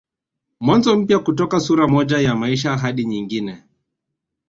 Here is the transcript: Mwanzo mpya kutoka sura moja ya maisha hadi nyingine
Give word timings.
Mwanzo 0.59 0.97
mpya 0.97 1.19
kutoka 1.19 1.59
sura 1.59 1.87
moja 1.87 2.17
ya 2.19 2.35
maisha 2.35 2.77
hadi 2.77 3.05
nyingine 3.05 3.63